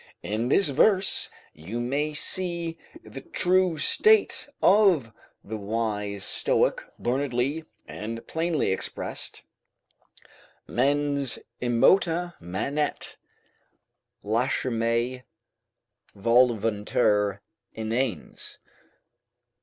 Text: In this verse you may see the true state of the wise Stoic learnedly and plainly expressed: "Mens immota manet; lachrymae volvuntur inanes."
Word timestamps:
In 0.23 0.49
this 0.49 0.69
verse 0.69 1.29
you 1.53 1.79
may 1.79 2.15
see 2.15 2.75
the 3.05 3.21
true 3.21 3.77
state 3.77 4.49
of 4.59 5.13
the 5.43 5.57
wise 5.57 6.23
Stoic 6.23 6.81
learnedly 6.97 7.65
and 7.87 8.25
plainly 8.25 8.71
expressed: 8.71 9.43
"Mens 10.67 11.37
immota 11.61 12.33
manet; 12.41 13.17
lachrymae 14.23 15.21
volvuntur 16.17 17.41
inanes." 17.77 18.57